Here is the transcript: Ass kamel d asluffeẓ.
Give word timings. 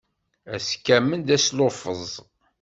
Ass 0.55 0.69
kamel 0.85 1.21
d 1.27 1.29
asluffeẓ. 1.35 2.13